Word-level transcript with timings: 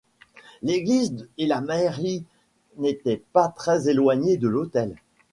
L’église 0.63 1.29
et 1.37 1.45
la 1.45 1.61
mairie 1.61 2.25
n’étaient 2.77 3.21
pas 3.33 3.49
très-éloignées 3.49 4.37
de 4.37 4.47
l’hôtel. 4.47 4.95